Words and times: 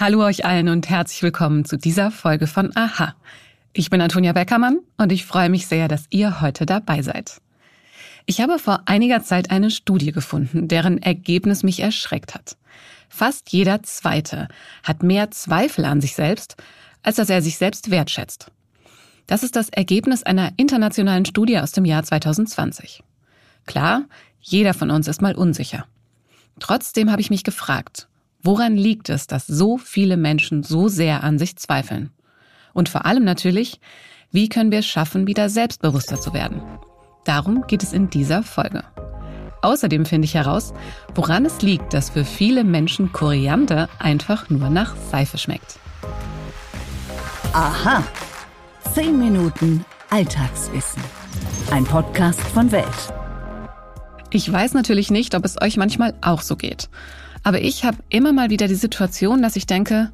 Hallo 0.00 0.24
euch 0.24 0.44
allen 0.44 0.68
und 0.68 0.88
herzlich 0.88 1.24
willkommen 1.24 1.64
zu 1.64 1.76
dieser 1.76 2.12
Folge 2.12 2.46
von 2.46 2.70
Aha. 2.76 3.16
Ich 3.72 3.90
bin 3.90 4.00
Antonia 4.00 4.32
Beckermann 4.32 4.78
und 4.96 5.10
ich 5.10 5.24
freue 5.24 5.48
mich 5.48 5.66
sehr, 5.66 5.88
dass 5.88 6.06
ihr 6.10 6.40
heute 6.40 6.66
dabei 6.66 7.02
seid. 7.02 7.40
Ich 8.24 8.40
habe 8.40 8.60
vor 8.60 8.82
einiger 8.86 9.24
Zeit 9.24 9.50
eine 9.50 9.72
Studie 9.72 10.12
gefunden, 10.12 10.68
deren 10.68 11.02
Ergebnis 11.02 11.64
mich 11.64 11.80
erschreckt 11.80 12.36
hat. 12.36 12.56
Fast 13.08 13.50
jeder 13.50 13.82
Zweite 13.82 14.46
hat 14.84 15.02
mehr 15.02 15.32
Zweifel 15.32 15.84
an 15.84 16.00
sich 16.00 16.14
selbst, 16.14 16.54
als 17.02 17.16
dass 17.16 17.28
er 17.28 17.42
sich 17.42 17.58
selbst 17.58 17.90
wertschätzt. 17.90 18.52
Das 19.26 19.42
ist 19.42 19.56
das 19.56 19.68
Ergebnis 19.68 20.22
einer 20.22 20.52
internationalen 20.58 21.24
Studie 21.24 21.58
aus 21.58 21.72
dem 21.72 21.84
Jahr 21.84 22.04
2020. 22.04 23.02
Klar, 23.66 24.04
jeder 24.40 24.74
von 24.74 24.92
uns 24.92 25.08
ist 25.08 25.22
mal 25.22 25.34
unsicher. 25.34 25.86
Trotzdem 26.60 27.10
habe 27.10 27.20
ich 27.20 27.30
mich 27.30 27.42
gefragt, 27.42 28.06
Woran 28.40 28.76
liegt 28.76 29.08
es, 29.08 29.26
dass 29.26 29.46
so 29.46 29.78
viele 29.78 30.16
Menschen 30.16 30.62
so 30.62 30.88
sehr 30.88 31.24
an 31.24 31.38
sich 31.38 31.56
zweifeln? 31.56 32.10
Und 32.72 32.88
vor 32.88 33.04
allem 33.04 33.24
natürlich, 33.24 33.80
wie 34.30 34.48
können 34.48 34.70
wir 34.70 34.78
es 34.78 34.86
schaffen, 34.86 35.26
wieder 35.26 35.48
selbstbewusster 35.48 36.20
zu 36.20 36.32
werden? 36.32 36.62
Darum 37.24 37.66
geht 37.66 37.82
es 37.82 37.92
in 37.92 38.10
dieser 38.10 38.44
Folge. 38.44 38.84
Außerdem 39.62 40.06
finde 40.06 40.26
ich 40.26 40.34
heraus, 40.34 40.72
woran 41.16 41.46
es 41.46 41.62
liegt, 41.62 41.92
dass 41.92 42.10
für 42.10 42.24
viele 42.24 42.62
Menschen 42.62 43.12
Koriander 43.12 43.88
einfach 43.98 44.48
nur 44.50 44.70
nach 44.70 44.94
Seife 45.10 45.36
schmeckt. 45.36 45.80
Aha. 47.52 48.04
10 48.94 49.18
Minuten 49.18 49.84
Alltagswissen. 50.10 51.02
Ein 51.72 51.84
Podcast 51.84 52.40
von 52.40 52.70
Welt. 52.70 52.86
Ich 54.30 54.50
weiß 54.50 54.74
natürlich 54.74 55.10
nicht, 55.10 55.34
ob 55.34 55.44
es 55.44 55.60
euch 55.60 55.76
manchmal 55.76 56.14
auch 56.20 56.42
so 56.42 56.54
geht. 56.54 56.88
Aber 57.42 57.60
ich 57.60 57.84
habe 57.84 57.98
immer 58.08 58.32
mal 58.32 58.50
wieder 58.50 58.68
die 58.68 58.74
Situation, 58.74 59.42
dass 59.42 59.56
ich 59.56 59.66
denke, 59.66 60.12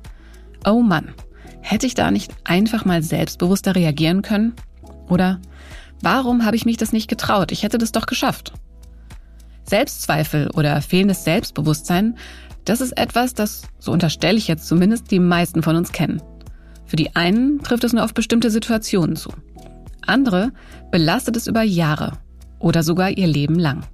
oh 0.67 0.83
Mann, 0.83 1.15
hätte 1.61 1.87
ich 1.87 1.95
da 1.95 2.11
nicht 2.11 2.33
einfach 2.45 2.85
mal 2.85 3.03
selbstbewusster 3.03 3.75
reagieren 3.75 4.23
können? 4.23 4.55
Oder 5.09 5.41
warum 6.03 6.45
habe 6.45 6.57
ich 6.57 6.65
mich 6.65 6.77
das 6.77 6.93
nicht 6.93 7.09
getraut? 7.09 7.53
Ich 7.53 7.63
hätte 7.63 7.79
das 7.79 7.93
doch 7.93 8.07
geschafft. 8.07 8.53
Selbstzweifel 9.65 10.51
oder 10.51 10.81
fehlendes 10.83 11.25
Selbstbewusstsein, 11.25 12.17
das 12.65 12.81
ist 12.81 12.97
etwas, 12.97 13.35
das, 13.35 13.63
so 13.79 13.93
unterstelle 13.93 14.39
ich 14.39 14.49
jetzt 14.49 14.67
zumindest, 14.67 15.11
die 15.11 15.21
meisten 15.21 15.63
von 15.63 15.77
uns 15.77 15.93
kennen. 15.93 16.23
Für 16.87 16.97
die 16.97 17.17
einen 17.17 17.61
trifft 17.61 17.85
es 17.85 17.93
nur 17.93 18.05
auf 18.05 18.15
bestimmte 18.15 18.51
Situationen 18.51 19.17
zu. 19.17 19.31
Andere 20.07 20.53
belastet 20.91 21.37
es 21.37 21.47
über 21.47 21.63
Jahre 21.63 22.13
oder 22.59 22.83
sogar 22.83 23.11
ihr 23.11 23.27
Leben 23.27 23.59
lang. 23.59 23.85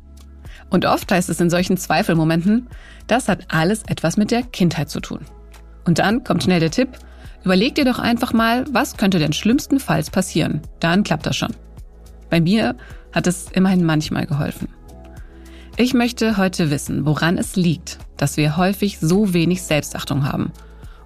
Und 0.70 0.86
oft 0.86 1.10
heißt 1.10 1.28
es 1.28 1.40
in 1.40 1.50
solchen 1.50 1.76
Zweifelmomenten, 1.76 2.68
das 3.06 3.28
hat 3.28 3.46
alles 3.48 3.82
etwas 3.88 4.16
mit 4.16 4.30
der 4.30 4.42
Kindheit 4.42 4.88
zu 4.88 5.00
tun. 5.00 5.20
Und 5.84 5.98
dann 5.98 6.24
kommt 6.24 6.44
schnell 6.44 6.60
der 6.60 6.70
Tipp, 6.70 6.90
überleg 7.44 7.74
dir 7.74 7.84
doch 7.84 7.98
einfach 7.98 8.32
mal, 8.32 8.64
was 8.70 8.96
könnte 8.96 9.18
denn 9.18 9.32
schlimmstenfalls 9.32 10.10
passieren. 10.10 10.62
Dann 10.78 11.02
klappt 11.02 11.26
das 11.26 11.36
schon. 11.36 11.54
Bei 12.30 12.40
mir 12.40 12.76
hat 13.12 13.26
es 13.26 13.50
immerhin 13.52 13.84
manchmal 13.84 14.26
geholfen. 14.26 14.68
Ich 15.76 15.94
möchte 15.94 16.36
heute 16.36 16.70
wissen, 16.70 17.06
woran 17.06 17.38
es 17.38 17.56
liegt, 17.56 17.98
dass 18.16 18.36
wir 18.36 18.56
häufig 18.56 18.98
so 19.00 19.32
wenig 19.32 19.62
Selbstachtung 19.62 20.24
haben 20.24 20.52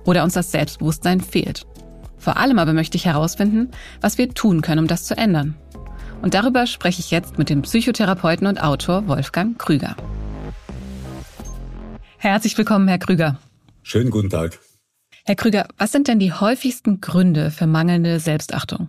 oder 0.04 0.24
uns 0.24 0.34
das 0.34 0.50
Selbstbewusstsein 0.50 1.20
fehlt. 1.20 1.64
Vor 2.18 2.36
allem 2.36 2.58
aber 2.58 2.72
möchte 2.72 2.96
ich 2.96 3.06
herausfinden, 3.06 3.70
was 4.00 4.18
wir 4.18 4.30
tun 4.30 4.62
können, 4.62 4.80
um 4.80 4.86
das 4.86 5.04
zu 5.04 5.16
ändern. 5.16 5.56
Und 6.24 6.32
darüber 6.32 6.66
spreche 6.66 7.00
ich 7.00 7.10
jetzt 7.10 7.36
mit 7.36 7.50
dem 7.50 7.60
Psychotherapeuten 7.60 8.46
und 8.46 8.56
Autor 8.56 9.06
Wolfgang 9.08 9.58
Krüger. 9.58 9.94
Herzlich 12.16 12.56
willkommen, 12.56 12.88
Herr 12.88 12.96
Krüger. 12.96 13.38
Schönen 13.82 14.08
guten 14.08 14.30
Tag. 14.30 14.58
Herr 15.26 15.34
Krüger, 15.34 15.68
was 15.76 15.92
sind 15.92 16.08
denn 16.08 16.18
die 16.18 16.32
häufigsten 16.32 17.02
Gründe 17.02 17.50
für 17.50 17.66
mangelnde 17.66 18.20
Selbstachtung? 18.20 18.88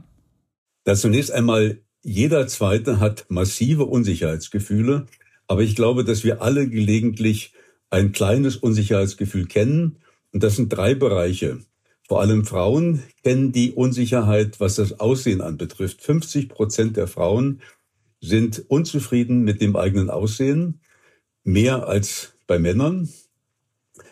Da 0.85 0.95
zunächst 0.95 1.29
einmal, 1.29 1.79
jeder 2.03 2.47
Zweite 2.47 3.01
hat 3.01 3.25
massive 3.27 3.83
Unsicherheitsgefühle, 3.83 5.05
aber 5.45 5.61
ich 5.61 5.75
glaube, 5.75 6.05
dass 6.05 6.23
wir 6.23 6.41
alle 6.41 6.69
gelegentlich 6.69 7.51
ein 7.89 8.13
kleines 8.13 8.55
Unsicherheitsgefühl 8.55 9.47
kennen. 9.47 9.97
Und 10.31 10.41
das 10.41 10.55
sind 10.55 10.69
drei 10.69 10.95
Bereiche. 10.95 11.59
Vor 12.07 12.21
allem 12.21 12.45
Frauen 12.45 13.01
kennen 13.23 13.51
die 13.51 13.71
Unsicherheit, 13.71 14.59
was 14.59 14.75
das 14.75 14.99
Aussehen 14.99 15.41
anbetrifft. 15.41 16.01
50 16.01 16.49
Prozent 16.49 16.97
der 16.97 17.07
Frauen 17.07 17.61
sind 18.21 18.63
unzufrieden 18.67 19.43
mit 19.43 19.61
dem 19.61 19.75
eigenen 19.75 20.09
Aussehen, 20.09 20.81
mehr 21.43 21.87
als 21.87 22.33
bei 22.47 22.59
Männern. 22.59 23.09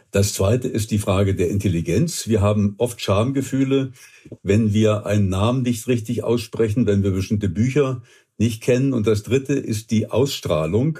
Das 0.09 0.33
zweite 0.33 0.67
ist 0.67 0.91
die 0.91 0.99
Frage 0.99 1.35
der 1.35 1.49
Intelligenz. 1.49 2.27
Wir 2.27 2.41
haben 2.41 2.75
oft 2.77 3.01
Schamgefühle, 3.01 3.93
wenn 4.41 4.73
wir 4.73 5.05
einen 5.05 5.29
Namen 5.29 5.63
nicht 5.63 5.87
richtig 5.87 6.23
aussprechen, 6.23 6.85
wenn 6.85 7.03
wir 7.03 7.11
bestimmte 7.11 7.49
Bücher 7.49 8.03
nicht 8.37 8.61
kennen. 8.61 8.93
Und 8.93 9.07
das 9.07 9.23
dritte 9.23 9.53
ist 9.53 9.91
die 9.91 10.09
Ausstrahlung. 10.09 10.99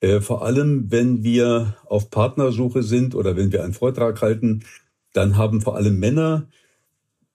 Äh, 0.00 0.20
vor 0.20 0.44
allem, 0.44 0.90
wenn 0.90 1.22
wir 1.22 1.76
auf 1.86 2.10
Partnersuche 2.10 2.82
sind 2.82 3.14
oder 3.14 3.36
wenn 3.36 3.52
wir 3.52 3.62
einen 3.62 3.74
Vortrag 3.74 4.20
halten, 4.22 4.64
dann 5.12 5.36
haben 5.36 5.60
vor 5.60 5.76
allem 5.76 5.98
Männer 5.98 6.48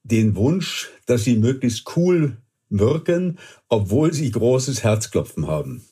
den 0.03 0.35
Wunsch, 0.35 0.89
dass 1.05 1.23
sie 1.23 1.35
möglichst 1.35 1.95
cool 1.95 2.37
wirken, 2.69 3.39
obwohl 3.69 4.13
sie 4.13 4.31
großes 4.31 4.83
Herzklopfen 4.83 5.47
haben. 5.47 5.83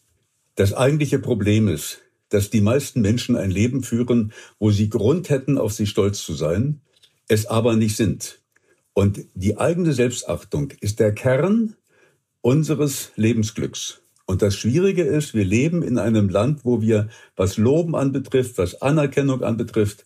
Das 0.55 0.73
eigentliche 0.73 1.19
Problem 1.19 1.67
ist, 1.67 2.01
dass 2.29 2.49
die 2.49 2.61
meisten 2.61 3.01
Menschen 3.01 3.35
ein 3.35 3.51
Leben 3.51 3.83
führen, 3.83 4.33
wo 4.59 4.71
sie 4.71 4.89
Grund 4.89 5.29
hätten, 5.29 5.57
auf 5.57 5.73
sie 5.73 5.87
stolz 5.87 6.23
zu 6.23 6.33
sein, 6.33 6.81
es 7.27 7.45
aber 7.45 7.75
nicht 7.75 7.95
sind. 7.95 8.39
Und 8.93 9.25
die 9.33 9.57
eigene 9.57 9.93
Selbstachtung 9.93 10.71
ist 10.81 10.99
der 10.99 11.13
Kern 11.13 11.75
unseres 12.41 13.11
Lebensglücks. 13.15 14.01
Und 14.25 14.41
das 14.41 14.55
Schwierige 14.55 15.03
ist, 15.03 15.33
wir 15.33 15.43
leben 15.43 15.83
in 15.83 15.97
einem 15.97 16.29
Land, 16.29 16.63
wo 16.63 16.81
wir, 16.81 17.09
was 17.35 17.57
Loben 17.57 17.95
anbetrifft, 17.95 18.57
was 18.57 18.81
Anerkennung 18.81 19.43
anbetrifft, 19.43 20.05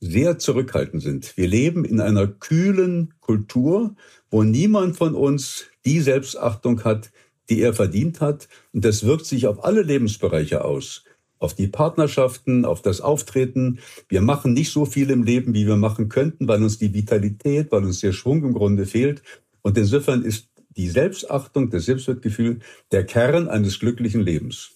sehr 0.00 0.38
zurückhaltend 0.38 1.02
sind. 1.02 1.36
Wir 1.36 1.48
leben 1.48 1.84
in 1.84 2.00
einer 2.00 2.26
kühlen 2.26 3.14
Kultur, 3.20 3.94
wo 4.30 4.42
niemand 4.42 4.96
von 4.96 5.14
uns 5.14 5.64
die 5.84 6.00
Selbstachtung 6.00 6.84
hat, 6.84 7.10
die 7.48 7.60
er 7.60 7.72
verdient 7.72 8.20
hat. 8.20 8.48
Und 8.72 8.84
das 8.84 9.04
wirkt 9.04 9.26
sich 9.26 9.46
auf 9.46 9.64
alle 9.64 9.82
Lebensbereiche 9.82 10.64
aus. 10.64 11.04
Auf 11.38 11.54
die 11.54 11.68
Partnerschaften, 11.68 12.64
auf 12.64 12.82
das 12.82 13.00
Auftreten. 13.00 13.78
Wir 14.08 14.22
machen 14.22 14.52
nicht 14.52 14.72
so 14.72 14.86
viel 14.86 15.10
im 15.10 15.22
Leben, 15.22 15.54
wie 15.54 15.66
wir 15.66 15.76
machen 15.76 16.08
könnten, 16.08 16.48
weil 16.48 16.62
uns 16.62 16.78
die 16.78 16.94
Vitalität, 16.94 17.70
weil 17.72 17.84
uns 17.84 18.00
der 18.00 18.12
Schwung 18.12 18.42
im 18.42 18.54
Grunde 18.54 18.86
fehlt. 18.86 19.22
Und 19.62 19.76
insofern 19.76 20.22
ist 20.22 20.48
die 20.76 20.88
Selbstachtung, 20.88 21.70
das 21.70 21.86
Selbstwertgefühl 21.86 22.60
der 22.90 23.04
Kern 23.04 23.48
eines 23.48 23.78
glücklichen 23.78 24.20
Lebens. 24.20 24.75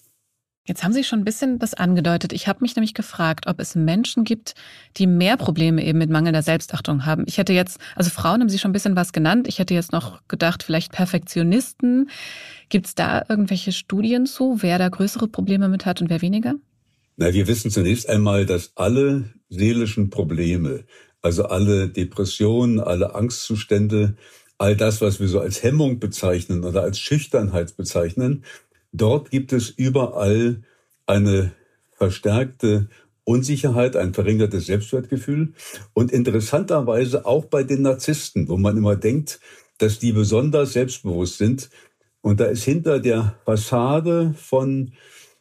Jetzt 0.66 0.84
haben 0.84 0.93
Sie 0.93 1.04
schon 1.04 1.21
ein 1.21 1.25
bisschen 1.25 1.59
das 1.59 1.75
angedeutet. 1.75 2.32
Ich 2.32 2.47
habe 2.47 2.60
mich 2.60 2.76
nämlich 2.76 2.93
gefragt, 2.93 3.47
ob 3.47 3.60
es 3.60 3.75
Menschen 3.75 4.25
gibt, 4.25 4.54
die 4.98 5.06
mehr 5.06 5.37
Probleme 5.37 5.82
eben 5.84 5.98
mit 5.98 6.10
mangelnder 6.10 6.43
Selbstachtung 6.43 7.06
haben. 7.06 7.25
Ich 7.26 7.38
hätte 7.38 7.54
jetzt, 7.54 7.78
also 7.97 8.10
Frauen 8.10 8.41
haben 8.41 8.50
Sie 8.50 8.59
schon 8.59 8.70
ein 8.70 8.75
bisschen 8.75 8.94
was 8.94 9.12
genannt. 9.12 9.49
Ich 9.49 9.59
hätte 9.59 9.72
jetzt 9.72 9.91
noch 9.91 10.20
gedacht, 10.28 10.62
vielleicht 10.62 10.93
Perfektionisten. 10.93 12.10
Gibt 12.69 12.87
es 12.87 12.94
da 12.94 13.25
irgendwelche 13.28 13.72
Studien 13.72 14.26
zu, 14.26 14.59
wer 14.60 14.78
da 14.78 14.88
größere 14.88 15.28
Probleme 15.28 15.69
mit 15.69 15.87
hat 15.87 16.03
und 16.03 16.10
wer 16.10 16.20
weniger? 16.20 16.54
Na, 17.16 17.32
wir 17.32 17.49
wissen 17.49 17.70
zunächst 17.70 18.09
einmal, 18.09 18.44
dass 18.44 18.72
alle 18.76 19.31
seelischen 19.49 20.10
Probleme, 20.10 20.84
also 21.22 21.47
alle 21.47 21.88
Depressionen, 21.88 22.81
alle 22.81 23.15
Angstzustände, 23.15 24.16
all 24.59 24.76
das, 24.76 25.00
was 25.00 25.20
wir 25.20 25.28
so 25.28 25.41
als 25.41 25.62
Hemmung 25.62 25.99
bezeichnen 25.99 26.65
oder 26.65 26.82
als 26.82 26.99
Schüchternheit 26.99 27.76
bezeichnen, 27.76 28.44
Dort 28.93 29.31
gibt 29.31 29.53
es 29.53 29.71
überall 29.71 30.62
eine 31.06 31.53
verstärkte 31.93 32.89
Unsicherheit, 33.25 33.97
ein 33.97 34.15
verringertes 34.15 34.67
Selbstwertgefühl 34.67 35.53
und 35.93 36.11
interessanterweise 36.11 37.27
auch 37.27 37.45
bei 37.45 37.62
den 37.62 37.82
Narzissten, 37.82 38.49
wo 38.49 38.56
man 38.56 38.76
immer 38.76 38.97
denkt, 38.97 39.41
dass 39.79 39.99
die 39.99 40.12
besonders 40.12 40.73
selbstbewusst 40.73 41.38
sind. 41.38 41.70
Und 42.23 42.41
da 42.41 42.47
ist 42.47 42.64
hinter 42.64 43.00
der 43.00 43.37
Fassade 43.44 44.35
von 44.37 44.93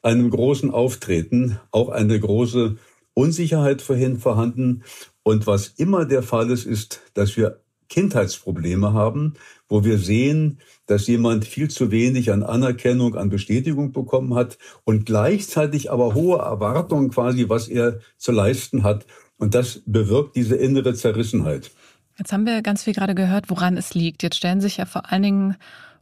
einem 0.01 0.29
großen 0.29 0.71
Auftreten 0.71 1.59
auch 1.71 1.89
eine 1.89 2.19
große 2.19 2.77
Unsicherheit 3.13 3.81
vorhin 3.81 4.17
vorhanden. 4.17 4.83
Und 5.23 5.47
was 5.47 5.67
immer 5.67 6.05
der 6.05 6.23
Fall 6.23 6.51
ist, 6.51 6.65
ist, 6.65 7.01
dass 7.13 7.35
wir 7.35 7.61
Kindheitsprobleme 7.89 8.93
haben, 8.93 9.33
wo 9.67 9.83
wir 9.83 9.97
sehen, 9.97 10.59
dass 10.85 11.07
jemand 11.07 11.45
viel 11.45 11.69
zu 11.69 11.91
wenig 11.91 12.31
an 12.31 12.43
Anerkennung, 12.43 13.15
an 13.15 13.29
Bestätigung 13.29 13.91
bekommen 13.91 14.35
hat 14.35 14.57
und 14.83 15.05
gleichzeitig 15.05 15.91
aber 15.91 16.13
hohe 16.13 16.39
Erwartungen 16.39 17.09
quasi, 17.09 17.49
was 17.49 17.67
er 17.67 17.99
zu 18.17 18.31
leisten 18.31 18.83
hat. 18.83 19.05
Und 19.37 19.55
das 19.55 19.81
bewirkt 19.85 20.35
diese 20.35 20.55
innere 20.55 20.93
Zerrissenheit. 20.93 21.71
Jetzt 22.17 22.33
haben 22.33 22.45
wir 22.45 22.61
ganz 22.61 22.83
viel 22.83 22.93
gerade 22.93 23.15
gehört, 23.15 23.49
woran 23.49 23.77
es 23.77 23.93
liegt. 23.93 24.23
Jetzt 24.23 24.35
stellen 24.35 24.61
sich 24.61 24.77
ja 24.77 24.85
vor 24.85 25.11
allen 25.11 25.23
Dingen 25.23 25.55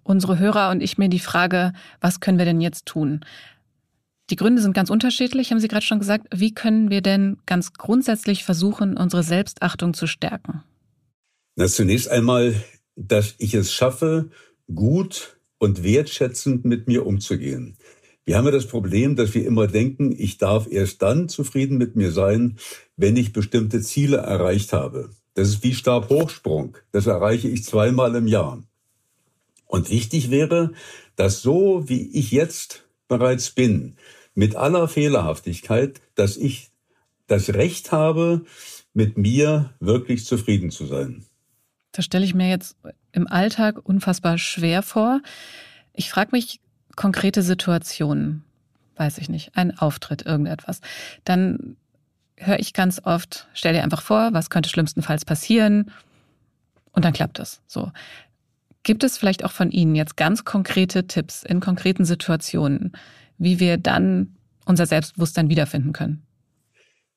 unsere 0.04 0.40
Hörer 0.40 0.72
und 0.72 0.82
ich 0.82 0.98
mir 0.98 1.10
die 1.10 1.20
Frage, 1.20 1.74
was 2.02 2.20
können 2.20 2.38
wir 2.38 2.46
denn 2.46 2.62
jetzt 2.62 2.86
tun? 2.86 3.22
Die 4.30 4.36
Gründe 4.36 4.62
sind 4.62 4.74
ganz 4.74 4.90
unterschiedlich, 4.90 5.52
haben 5.52 5.60
Sie 5.60 5.68
gerade 5.68 5.86
schon 5.86 6.00
gesagt. 6.00 6.28
Wie 6.34 6.54
können 6.54 6.90
wir 6.90 7.02
denn 7.02 7.38
ganz 7.46 7.74
grundsätzlich 7.74 8.44
versuchen, 8.44 8.98
unsere 8.98 9.24
Selbstachtung 9.24 9.94
zu 9.94 10.08
stärken? 10.08 10.64
Na, 11.60 11.66
zunächst 11.68 12.08
einmal, 12.08 12.54
dass 12.96 13.34
ich 13.40 13.56
es 13.56 13.74
schaffe, 13.74 14.30
gut 14.76 15.40
und 15.58 15.84
wertschätzend 15.84 16.66
mit 16.66 16.88
mir 16.88 17.04
umzugehen. 17.04 17.78
Wir 18.26 18.38
haben 18.38 18.46
ja 18.46 18.52
das 18.52 18.68
Problem, 18.68 19.16
dass 19.16 19.34
wir 19.34 19.44
immer 19.44 19.66
denken, 19.66 20.14
ich 20.16 20.38
darf 20.38 20.68
erst 20.70 21.02
dann 21.02 21.30
zufrieden 21.30 21.80
mit 21.80 21.96
mir 21.96 22.12
sein, 22.12 22.60
wenn 22.96 23.18
ich 23.18 23.34
bestimmte 23.34 23.82
Ziele 23.82 24.18
erreicht 24.18 24.72
habe. 24.72 25.10
Das 25.34 25.50
ist 25.50 25.64
wie 25.64 25.74
Stabhochsprung. 25.74 26.78
Das 26.92 27.08
erreiche 27.08 27.48
ich 27.48 27.64
zweimal 27.64 28.14
im 28.14 28.28
Jahr. 28.28 28.62
Und 29.66 29.90
wichtig 29.90 30.30
wäre, 30.30 30.74
dass 31.16 31.42
so 31.42 31.90
wie 31.90 32.08
ich 32.12 32.30
jetzt 32.30 32.86
bereits 33.08 33.50
bin, 33.50 33.96
mit 34.36 34.56
aller 34.56 34.88
Fehlerhaftigkeit, 34.88 36.02
dass 36.14 36.38
ich 36.38 36.70
das 37.26 37.50
Recht 37.56 37.92
habe, 37.92 38.46
mit 38.94 39.18
mir 39.18 39.74
wirklich 39.80 40.24
zufrieden 40.24 40.70
zu 40.70 40.86
sein. 40.86 41.26
Das 41.98 42.06
stelle 42.06 42.26
ich 42.26 42.36
mir 42.36 42.48
jetzt 42.48 42.78
im 43.12 43.26
Alltag 43.26 43.80
unfassbar 43.84 44.38
schwer 44.38 44.84
vor. 44.84 45.20
Ich 45.94 46.12
frage 46.12 46.30
mich 46.32 46.60
konkrete 46.96 47.42
Situationen, 47.42 48.44
weiß 48.98 49.18
ich 49.18 49.30
nicht, 49.30 49.58
ein 49.58 49.76
Auftritt, 49.80 50.24
irgendetwas. 50.24 50.82
Dann 51.24 51.76
höre 52.36 52.60
ich 52.60 52.74
ganz 52.74 53.02
oft, 53.04 53.48
stell 53.56 53.74
dir 53.74 53.82
einfach 53.82 54.04
vor, 54.04 54.30
was 54.32 54.52
könnte 54.52 54.70
schlimmstenfalls 54.70 55.26
passieren 55.26 55.90
und 56.92 57.04
dann 57.04 57.14
klappt 57.14 57.40
es. 57.40 57.62
So. 57.66 57.92
Gibt 58.84 59.04
es 59.04 59.18
vielleicht 59.18 59.44
auch 59.44 59.52
von 59.52 59.72
Ihnen 59.72 59.96
jetzt 59.96 60.18
ganz 60.18 60.46
konkrete 60.46 61.08
Tipps 61.08 61.42
in 61.42 61.62
konkreten 61.62 62.06
Situationen, 62.06 62.92
wie 63.40 63.60
wir 63.60 63.80
dann 63.80 64.36
unser 64.66 64.86
Selbstbewusstsein 64.86 65.50
wiederfinden 65.50 65.94
können? 65.94 66.22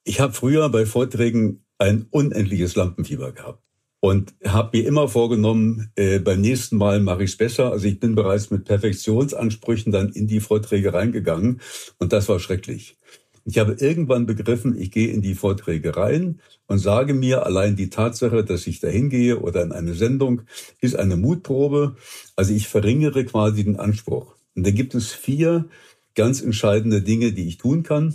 Ich 0.04 0.20
habe 0.20 0.32
früher 0.32 0.70
bei 0.70 0.86
Vorträgen 0.86 1.66
ein 1.76 2.06
unendliches 2.10 2.76
Lampenfieber 2.76 3.32
gehabt 3.32 3.62
und 4.00 4.35
habe 4.44 4.79
mir 4.79 4.87
immer 4.87 5.08
vorgenommen, 5.08 5.91
äh, 5.94 6.19
beim 6.19 6.41
nächsten 6.41 6.76
Mal 6.76 7.00
mache 7.00 7.25
ich 7.25 7.31
es 7.31 7.37
besser. 7.37 7.70
Also 7.70 7.87
ich 7.87 8.00
bin 8.00 8.14
bereits 8.14 8.50
mit 8.50 8.64
Perfektionsansprüchen 8.64 9.93
dann 9.93 10.08
in 10.11 10.26
die 10.26 10.41
Vorträge 10.41 10.93
reingegangen 10.94 11.61
und 11.99 12.12
das 12.12 12.29
war 12.29 12.41
schrecklich. 12.41 12.97
Ich 13.44 13.58
habe 13.58 13.76
irgendwann 13.79 14.26
begriffen, 14.26 14.76
ich 14.79 14.91
gehe 14.91 15.08
in 15.08 15.23
die 15.23 15.35
Vorträge 15.35 15.97
rein 15.97 16.41
und 16.67 16.79
sage 16.79 17.14
mir, 17.14 17.47
allein 17.47 17.75
die 17.75 17.91
Tatsache, 17.91 18.44
dass 18.44 18.67
ich 18.67 18.81
dahin 18.81 19.08
gehe 19.08 19.41
oder 19.41 19.62
in 19.62 19.73
eine 19.73 19.94
Sendung, 19.94 20.43
ist 20.81 20.97
eine 20.97 21.17
Mutprobe. 21.17 21.97
Also 22.37 22.52
ich 22.52 22.69
verringere 22.69 23.25
quasi 23.25 23.64
den 23.64 23.79
Anspruch. 23.79 24.35
Und 24.55 24.67
da 24.67 24.70
gibt 24.70 24.94
es 24.94 25.12
vier 25.12 25.67
ganz 26.14 26.43
entscheidende 26.43 27.02
Dinge, 27.02 27.32
die 27.32 27.49
ich 27.49 27.56
tun 27.58 27.82
kann. 27.82 28.14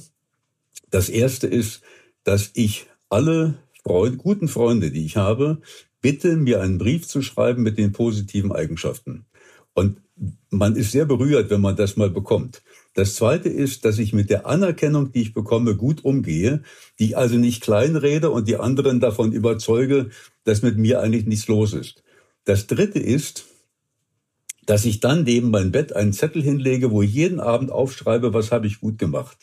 Das 0.92 1.10
erste 1.10 1.48
ist, 1.48 1.82
dass 2.24 2.52
ich 2.54 2.86
alle 3.10 3.56
Freunde, 3.86 4.18
guten 4.18 4.48
Freunde, 4.48 4.90
die 4.90 5.06
ich 5.06 5.16
habe, 5.16 5.62
bitte, 6.02 6.36
mir 6.38 6.62
einen 6.62 6.80
Brief 6.80 7.08
zu 7.08 7.22
schreiben 7.22 7.62
mit 7.62 7.78
den 7.78 7.92
positiven 7.92 8.52
Eigenschaften. 8.52 9.26
Und 9.74 10.02
man 10.50 10.76
ist 10.76 10.92
sehr 10.92 11.06
berührt, 11.06 11.52
wenn 11.52 11.62
man 11.62 11.76
das 11.76 11.96
mal 11.96 12.10
bekommt. 12.10 12.64
Das 12.96 13.16
zweite 13.16 13.50
ist, 13.50 13.86
dass 13.86 14.00
ich 14.00 14.14
mit 14.14 14.30
der 14.30 14.48
Anerkennung, 14.48 15.12
die 15.12 15.22
ich 15.22 15.34
bekomme, 15.34 15.76
gut 15.76 16.04
umgehe, 16.04 16.64
die 16.98 17.08
ich 17.08 17.18
also 17.18 17.36
nicht 17.36 17.62
kleinrede 17.62 18.32
und 18.32 18.48
die 18.48 18.56
anderen 18.58 19.00
davon 19.00 19.34
überzeuge, 19.34 20.10
dass 20.46 20.64
mit 20.64 20.78
mir 20.78 21.02
eigentlich 21.02 21.28
nichts 21.28 21.48
los 21.48 21.74
ist. 21.74 22.04
Das 22.46 22.66
dritte 22.68 23.00
ist, 23.00 23.46
dass 24.66 24.86
ich 24.86 25.00
dann 25.00 25.24
neben 25.26 25.52
mein 25.52 25.72
Bett 25.72 25.94
einen 25.94 26.14
Zettel 26.14 26.42
hinlege, 26.42 26.90
wo 26.90 27.04
ich 27.04 27.14
jeden 27.14 27.40
Abend 27.40 27.72
aufschreibe, 27.72 28.34
was 28.34 28.52
habe 28.52 28.66
ich 28.66 28.80
gut 28.80 28.98
gemacht. 28.98 29.38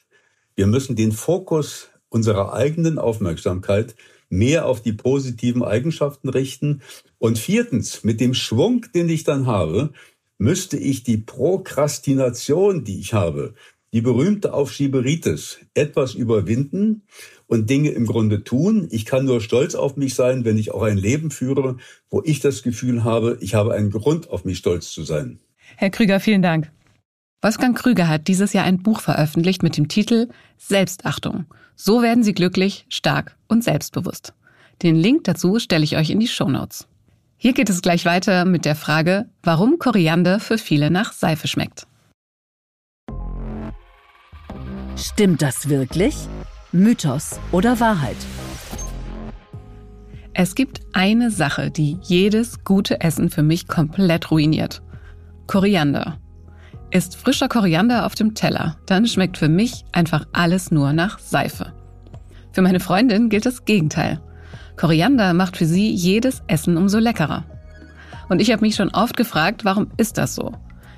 Wir 0.56 0.66
müssen 0.66 0.96
den 0.96 1.12
Fokus 1.12 1.90
unserer 2.08 2.54
eigenen 2.54 2.98
Aufmerksamkeit 2.98 3.94
mehr 4.32 4.66
auf 4.66 4.80
die 4.80 4.94
positiven 4.94 5.62
Eigenschaften 5.62 6.30
richten. 6.30 6.80
Und 7.18 7.38
viertens, 7.38 8.02
mit 8.02 8.20
dem 8.20 8.32
Schwung, 8.32 8.86
den 8.94 9.08
ich 9.10 9.24
dann 9.24 9.46
habe, 9.46 9.92
müsste 10.38 10.78
ich 10.78 11.04
die 11.04 11.18
Prokrastination, 11.18 12.82
die 12.82 12.98
ich 12.98 13.12
habe, 13.12 13.54
die 13.92 14.00
berühmte 14.00 14.54
Aufschieberitis, 14.54 15.58
etwas 15.74 16.14
überwinden 16.14 17.02
und 17.46 17.68
Dinge 17.68 17.90
im 17.90 18.06
Grunde 18.06 18.42
tun. 18.42 18.88
Ich 18.90 19.04
kann 19.04 19.26
nur 19.26 19.42
stolz 19.42 19.74
auf 19.74 19.96
mich 19.96 20.14
sein, 20.14 20.46
wenn 20.46 20.56
ich 20.56 20.72
auch 20.72 20.82
ein 20.82 20.96
Leben 20.96 21.30
führe, 21.30 21.76
wo 22.08 22.22
ich 22.24 22.40
das 22.40 22.62
Gefühl 22.62 23.04
habe, 23.04 23.36
ich 23.40 23.54
habe 23.54 23.74
einen 23.74 23.90
Grund, 23.90 24.30
auf 24.30 24.46
mich 24.46 24.56
stolz 24.56 24.90
zu 24.90 25.04
sein. 25.04 25.40
Herr 25.76 25.90
Krüger, 25.90 26.20
vielen 26.20 26.42
Dank. 26.42 26.72
Wolfgang 27.44 27.76
Krüger 27.76 28.06
hat 28.06 28.28
dieses 28.28 28.52
Jahr 28.52 28.64
ein 28.64 28.84
Buch 28.84 29.00
veröffentlicht 29.00 29.64
mit 29.64 29.76
dem 29.76 29.88
Titel 29.88 30.28
Selbstachtung. 30.58 31.46
So 31.74 32.00
werden 32.00 32.22
Sie 32.22 32.34
glücklich, 32.34 32.86
stark 32.88 33.36
und 33.48 33.64
selbstbewusst. 33.64 34.32
Den 34.84 34.94
Link 34.94 35.24
dazu 35.24 35.58
stelle 35.58 35.82
ich 35.82 35.96
euch 35.96 36.10
in 36.10 36.20
die 36.20 36.28
Show 36.28 36.48
Notes. 36.48 36.86
Hier 37.36 37.52
geht 37.52 37.68
es 37.68 37.82
gleich 37.82 38.04
weiter 38.04 38.44
mit 38.44 38.64
der 38.64 38.76
Frage, 38.76 39.26
warum 39.42 39.80
Koriander 39.80 40.38
für 40.38 40.56
viele 40.56 40.92
nach 40.92 41.12
Seife 41.12 41.48
schmeckt. 41.48 41.88
Stimmt 44.96 45.42
das 45.42 45.68
wirklich? 45.68 46.14
Mythos 46.70 47.40
oder 47.50 47.80
Wahrheit? 47.80 48.16
Es 50.32 50.54
gibt 50.54 50.80
eine 50.92 51.32
Sache, 51.32 51.72
die 51.72 51.98
jedes 52.02 52.62
gute 52.62 53.00
Essen 53.00 53.30
für 53.30 53.42
mich 53.42 53.66
komplett 53.66 54.30
ruiniert. 54.30 54.80
Koriander. 55.48 56.21
Ist 56.92 57.16
frischer 57.16 57.48
Koriander 57.48 58.04
auf 58.04 58.14
dem 58.14 58.34
Teller, 58.34 58.76
dann 58.84 59.06
schmeckt 59.06 59.38
für 59.38 59.48
mich 59.48 59.86
einfach 59.92 60.26
alles 60.34 60.70
nur 60.70 60.92
nach 60.92 61.18
Seife. 61.18 61.72
Für 62.52 62.60
meine 62.60 62.80
Freundin 62.80 63.30
gilt 63.30 63.46
das 63.46 63.64
Gegenteil. 63.64 64.20
Koriander 64.76 65.32
macht 65.32 65.56
für 65.56 65.64
sie 65.64 65.90
jedes 65.90 66.42
Essen 66.48 66.76
umso 66.76 66.98
leckerer. 66.98 67.46
Und 68.28 68.42
ich 68.42 68.52
habe 68.52 68.60
mich 68.60 68.74
schon 68.74 68.90
oft 68.90 69.16
gefragt, 69.16 69.64
warum 69.64 69.88
ist 69.96 70.18
das 70.18 70.34
so? 70.34 70.52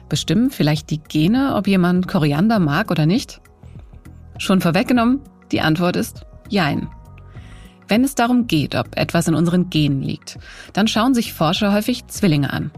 Bestimmen 0.09 0.51
vielleicht 0.51 0.91
die 0.91 0.99
Gene, 0.99 1.55
ob 1.55 1.69
jemand 1.69 2.09
Koriander 2.09 2.59
mag 2.59 2.91
oder 2.91 3.07
nicht? 3.07 3.41
Schon 4.39 4.61
vorweggenommen, 4.61 5.21
die 5.53 5.61
Antwort 5.61 5.95
ist 5.95 6.27
Jein. 6.49 6.89
Wenn 7.87 8.03
es 8.03 8.17
darum 8.17 8.49
geht, 8.49 8.75
ob 8.75 8.99
etwas 8.99 9.29
in 9.29 9.37
unseren 9.37 9.71
Genen 9.71 10.03
liegt, 10.03 10.39
dann 10.73 10.89
schauen 10.89 11.15
sich 11.15 11.33
Forscher 11.33 11.73
häufig 11.73 12.09
Zwillinge 12.09 12.53
an. 12.53 12.73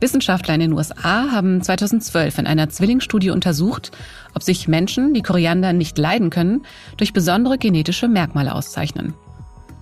Wissenschaftler 0.00 0.54
in 0.54 0.60
den 0.60 0.72
USA 0.72 1.30
haben 1.30 1.60
2012 1.60 2.38
in 2.38 2.46
einer 2.46 2.68
Zwillingsstudie 2.68 3.30
untersucht, 3.30 3.90
ob 4.34 4.42
sich 4.42 4.68
Menschen, 4.68 5.14
die 5.14 5.22
Koriander 5.22 5.72
nicht 5.72 5.98
leiden 5.98 6.30
können, 6.30 6.62
durch 6.96 7.12
besondere 7.12 7.58
genetische 7.58 8.08
Merkmale 8.08 8.54
auszeichnen. 8.54 9.14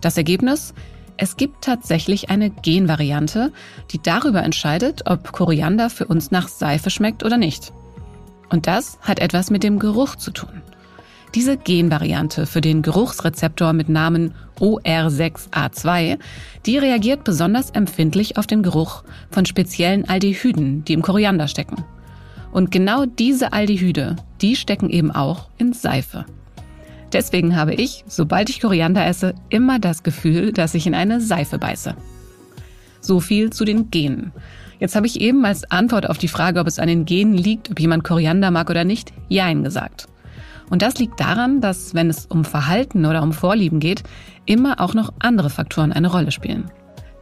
Das 0.01 0.17
Ergebnis? 0.17 0.75
Es 1.19 1.37
gibt 1.37 1.65
tatsächlich 1.65 2.29
eine 2.29 2.51
Genvariante, 2.51 3.53
die 3.91 4.03
darüber 4.03 4.43
entscheidet, 4.43 5.03
ob 5.07 5.33
Koriander 5.33 5.89
für 5.89 6.07
uns 6.07 6.31
nach 6.31 6.49
Seife 6.49 6.91
schmeckt 6.91 7.25
oder 7.25 7.39
nicht. 7.39 7.73
Und 8.51 8.67
das 8.67 8.99
hat 9.01 9.19
etwas 9.19 9.51
mit 9.51 9.63
dem 9.63 9.79
Geruch 9.79 10.17
zu 10.17 10.31
tun. 10.31 10.63
Diese 11.37 11.59
Genvariante 11.59 12.47
für 12.47 12.63
den 12.63 12.81
Geruchsrezeptor 12.81 13.75
mit 13.75 13.91
Namen 13.91 14.33
OR6A2, 14.59 16.19
die 16.65 16.79
reagiert 16.79 17.25
besonders 17.25 17.69
empfindlich 17.69 18.39
auf 18.39 18.47
den 18.47 18.63
Geruch 18.63 19.05
von 19.31 19.45
speziellen 19.45 20.09
Aldehyden, 20.09 20.83
die 20.87 20.95
im 20.95 21.03
Koriander 21.03 21.47
stecken. 21.47 21.85
Und 22.53 22.71
genau 22.71 23.05
diese 23.05 23.53
Aldehyde, 23.53 24.17
die 24.41 24.57
stecken 24.57 24.89
eben 24.89 25.11
auch 25.11 25.51
in 25.59 25.75
Seife. 25.75 26.25
Deswegen 27.13 27.55
habe 27.55 27.75
ich, 27.75 28.03
sobald 28.09 28.49
ich 28.49 28.63
Koriander 28.63 29.07
esse, 29.07 29.35
immer 29.51 29.79
das 29.79 30.03
Gefühl, 30.03 30.55
dass 30.55 30.73
ich 30.73 30.87
in 30.87 30.95
eine 30.95 31.21
Seife 31.21 31.59
beiße. 31.59 31.95
So 33.03 33.21
viel 33.21 33.51
zu 33.51 33.67
den 33.67 33.91
Genen. 33.91 34.33
Jetzt 34.81 34.97
habe 34.97 35.07
ich 35.07 35.21
eben 35.21 35.45
als 35.45 35.71
Antwort 35.71 36.09
auf 36.09 36.17
die 36.17 36.29
Frage, 36.29 36.61
ob 36.61 36.67
es 36.67 36.79
an 36.79 36.89
den 36.89 37.05
Genen 37.05 37.35
liegt, 37.35 37.71
ob 37.71 37.79
jemand 37.79 38.05
Koriander 38.05 38.51
mag 38.51 38.71
oder 38.71 38.85
nicht, 38.85 39.13
Jein 39.29 39.65
gesagt. 39.65 40.09
Und 40.71 40.83
das 40.83 40.99
liegt 40.99 41.21
daran, 41.21 41.61
dass, 41.61 41.95
wenn 41.95 42.11
es 42.11 42.27
um 42.27 42.45
Verhalten 42.45 43.07
oder 43.07 43.23
um 43.23 43.33
Vorlieben 43.33 43.81
geht, 43.81 44.03
immer 44.47 44.81
auch 44.81 44.95
noch 44.95 45.13
andere 45.19 45.51
Faktoren 45.51 45.93
eine 45.93 46.11
Rolle 46.11 46.33
spielen. 46.33 46.71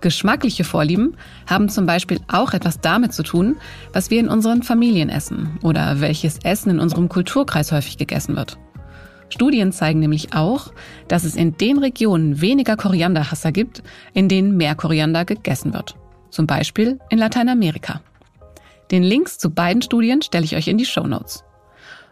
Geschmackliche 0.01 0.65
Vorlieben 0.65 1.17
haben 1.47 1.69
zum 1.69 1.87
Beispiel 1.87 2.21
auch 2.29 2.53
etwas 2.53 2.81
damit 2.81 3.15
zu 3.15 3.23
tun, 3.23 3.57
was 3.93 4.11
wir 4.11 4.21
in 4.21 4.29
unseren 4.29 4.63
Familien 4.63 5.09
essen 5.09 5.59
oder 5.63 6.01
welches 6.01 6.39
Essen 6.45 6.71
in 6.71 6.79
unserem 6.79 7.09
Kulturkreis 7.09 7.73
häufig 7.73 7.97
gegessen 7.97 8.37
wird. 8.37 8.59
Studien 9.31 9.73
zeigen 9.73 10.01
nämlich 10.01 10.35
auch, 10.35 10.73
dass 11.09 11.25
es 11.25 11.37
in 11.37 11.57
den 11.57 11.79
Regionen 11.79 12.41
weniger 12.41 12.77
Korianderhasser 12.77 13.51
gibt, 13.51 13.83
in 14.13 14.29
denen 14.29 14.57
mehr 14.57 14.75
Koriander 14.75 15.25
gegessen 15.25 15.73
wird. 15.73 15.97
Zum 16.31 16.47
Beispiel 16.47 16.99
in 17.09 17.19
Lateinamerika. 17.19 18.01
Den 18.91 19.03
Links 19.03 19.39
zu 19.39 19.51
beiden 19.51 19.81
Studien 19.81 20.21
stelle 20.21 20.45
ich 20.45 20.55
euch 20.55 20.69
in 20.69 20.77
die 20.77 20.85
Show 20.85 21.07
Notes. 21.07 21.45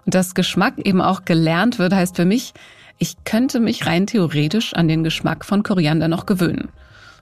Und 0.05 0.15
dass 0.15 0.35
Geschmack 0.35 0.75
eben 0.79 1.01
auch 1.01 1.25
gelernt 1.25 1.79
wird, 1.79 1.95
heißt 1.95 2.17
für 2.17 2.25
mich, 2.25 2.55
ich 2.99 3.25
könnte 3.25 3.61
mich 3.61 3.87
rein 3.87 4.07
theoretisch 4.07 4.75
an 4.75 4.89
den 4.89 5.05
Geschmack 5.05 5.45
von 5.45 5.63
Koriander 5.63 6.09
noch 6.09 6.27
gewöhnen, 6.27 6.69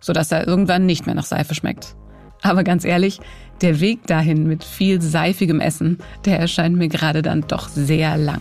sodass 0.00 0.32
er 0.32 0.46
irgendwann 0.46 0.86
nicht 0.86 1.06
mehr 1.06 1.14
nach 1.14 1.24
Seife 1.24 1.54
schmeckt. 1.54 1.94
Aber 2.42 2.64
ganz 2.64 2.84
ehrlich, 2.84 3.20
der 3.60 3.80
Weg 3.80 4.06
dahin 4.06 4.46
mit 4.46 4.64
viel 4.64 5.00
seifigem 5.02 5.60
Essen, 5.60 5.98
der 6.24 6.38
erscheint 6.38 6.76
mir 6.76 6.88
gerade 6.88 7.22
dann 7.22 7.46
doch 7.46 7.68
sehr 7.68 8.16
lang. 8.16 8.40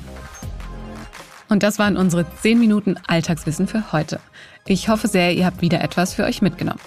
Und 1.49 1.63
das 1.63 1.79
waren 1.79 1.97
unsere 1.97 2.25
10 2.41 2.59
Minuten 2.59 2.95
Alltagswissen 3.07 3.67
für 3.67 3.91
heute. 3.91 4.19
Ich 4.65 4.87
hoffe 4.87 5.07
sehr, 5.07 5.33
ihr 5.33 5.45
habt 5.45 5.61
wieder 5.61 5.81
etwas 5.81 6.13
für 6.13 6.23
euch 6.23 6.41
mitgenommen. 6.41 6.79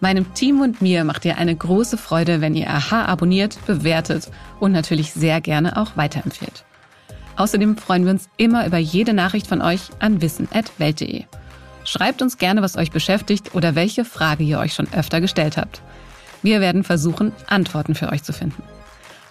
Meinem 0.00 0.34
Team 0.34 0.60
und 0.60 0.82
mir 0.82 1.04
macht 1.04 1.24
ihr 1.24 1.38
eine 1.38 1.56
große 1.56 1.96
Freude, 1.96 2.40
wenn 2.40 2.54
ihr 2.54 2.68
Aha 2.68 3.06
abonniert, 3.06 3.58
bewertet 3.66 4.28
und 4.60 4.72
natürlich 4.72 5.12
sehr 5.12 5.40
gerne 5.40 5.78
auch 5.78 5.96
weiterempfehlt. 5.96 6.64
Außerdem 7.36 7.76
freuen 7.76 8.04
wir 8.04 8.12
uns 8.12 8.28
immer 8.36 8.66
über 8.66 8.78
jede 8.78 9.12
Nachricht 9.12 9.46
von 9.46 9.60
euch 9.60 9.90
an 9.98 10.20
wissen.welt.de. 10.20 11.24
Schreibt 11.84 12.22
uns 12.22 12.38
gerne, 12.38 12.62
was 12.62 12.76
euch 12.76 12.90
beschäftigt 12.90 13.54
oder 13.54 13.74
welche 13.74 14.04
Frage 14.04 14.44
ihr 14.44 14.58
euch 14.58 14.74
schon 14.74 14.92
öfter 14.92 15.20
gestellt 15.20 15.56
habt. 15.56 15.82
Wir 16.42 16.60
werden 16.60 16.84
versuchen, 16.84 17.32
Antworten 17.46 17.94
für 17.94 18.10
euch 18.10 18.22
zu 18.22 18.32
finden. 18.32 18.62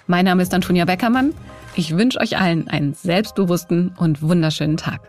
Mein 0.07 0.25
Name 0.25 0.43
ist 0.43 0.53
Antonia 0.53 0.85
Beckermann. 0.85 1.33
Ich 1.75 1.95
wünsche 1.97 2.19
euch 2.19 2.37
allen 2.37 2.67
einen 2.67 2.93
selbstbewussten 2.93 3.93
und 3.97 4.21
wunderschönen 4.21 4.77
Tag. 4.77 5.01